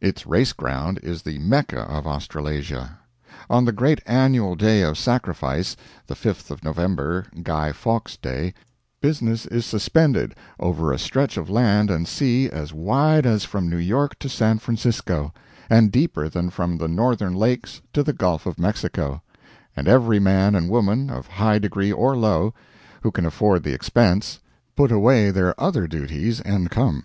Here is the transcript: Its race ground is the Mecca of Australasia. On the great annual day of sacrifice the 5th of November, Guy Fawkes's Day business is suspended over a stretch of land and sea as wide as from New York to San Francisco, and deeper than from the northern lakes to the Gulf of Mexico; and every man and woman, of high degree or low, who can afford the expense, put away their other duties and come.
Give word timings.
Its 0.00 0.24
race 0.26 0.54
ground 0.54 0.98
is 1.02 1.20
the 1.20 1.36
Mecca 1.38 1.80
of 1.82 2.06
Australasia. 2.06 2.98
On 3.50 3.66
the 3.66 3.72
great 3.76 4.00
annual 4.06 4.54
day 4.54 4.80
of 4.80 4.96
sacrifice 4.96 5.76
the 6.06 6.14
5th 6.14 6.50
of 6.50 6.64
November, 6.64 7.26
Guy 7.42 7.72
Fawkes's 7.72 8.16
Day 8.16 8.54
business 9.02 9.44
is 9.44 9.66
suspended 9.66 10.34
over 10.58 10.94
a 10.94 10.98
stretch 10.98 11.36
of 11.36 11.50
land 11.50 11.90
and 11.90 12.08
sea 12.08 12.48
as 12.48 12.72
wide 12.72 13.26
as 13.26 13.44
from 13.44 13.68
New 13.68 13.76
York 13.76 14.18
to 14.20 14.30
San 14.30 14.56
Francisco, 14.58 15.34
and 15.68 15.92
deeper 15.92 16.26
than 16.30 16.48
from 16.48 16.78
the 16.78 16.88
northern 16.88 17.34
lakes 17.34 17.82
to 17.92 18.02
the 18.02 18.14
Gulf 18.14 18.46
of 18.46 18.58
Mexico; 18.58 19.20
and 19.76 19.86
every 19.86 20.18
man 20.18 20.54
and 20.54 20.70
woman, 20.70 21.10
of 21.10 21.26
high 21.26 21.58
degree 21.58 21.92
or 21.92 22.16
low, 22.16 22.54
who 23.02 23.10
can 23.10 23.26
afford 23.26 23.62
the 23.62 23.74
expense, 23.74 24.40
put 24.74 24.90
away 24.90 25.30
their 25.30 25.52
other 25.62 25.86
duties 25.86 26.40
and 26.40 26.70
come. 26.70 27.04